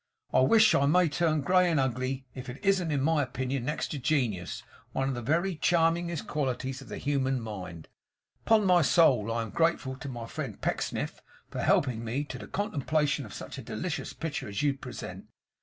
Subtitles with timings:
[0.33, 3.89] I wish I may turn grey and ugly, if it isn't in my opinion, next
[3.89, 7.87] to genius, one of the very charmingest qualities of the human mind.
[8.47, 12.47] Upon my soul, I am grateful to my friend Pecksniff for helping me to the
[12.47, 15.25] contemplation of such a delicious picture as you present.